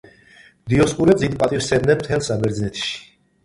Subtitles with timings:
[0.73, 2.93] დიოსკურებს დიდ პატივს სცემდნენ მთელ საბერძნეთში.